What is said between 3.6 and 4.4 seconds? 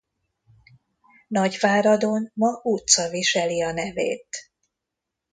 a nevét.